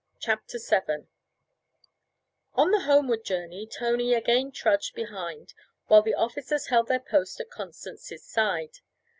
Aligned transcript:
CHAPTER 0.19 0.57
VII 0.57 1.05
On 2.55 2.71
the 2.71 2.85
homeward 2.85 3.23
journey 3.23 3.67
Tony 3.67 4.15
again 4.15 4.51
trudged 4.51 4.95
behind 4.95 5.53
while 5.85 6.01
the 6.01 6.15
officers 6.15 6.69
held 6.69 6.87
their 6.87 6.99
post 6.99 7.39
at 7.39 7.51
Constance's 7.51 8.25
side. 8.25 8.79